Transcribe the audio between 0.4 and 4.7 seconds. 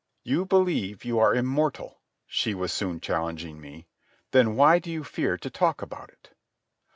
believe you are immortal," she was soon challenging me. "Then